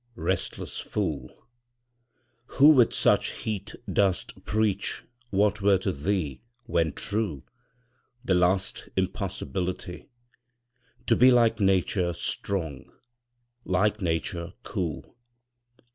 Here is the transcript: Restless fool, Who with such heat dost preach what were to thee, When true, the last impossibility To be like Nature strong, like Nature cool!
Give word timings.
Restless 0.15 0.79
fool, 0.79 1.45
Who 2.57 2.69
with 2.69 2.91
such 2.91 3.33
heat 3.33 3.75
dost 3.87 4.43
preach 4.45 5.03
what 5.29 5.61
were 5.61 5.77
to 5.77 5.91
thee, 5.91 6.41
When 6.63 6.91
true, 6.93 7.43
the 8.25 8.33
last 8.33 8.89
impossibility 8.97 10.09
To 11.05 11.15
be 11.15 11.29
like 11.29 11.59
Nature 11.59 12.13
strong, 12.13 12.91
like 13.63 14.01
Nature 14.01 14.53
cool! 14.63 15.15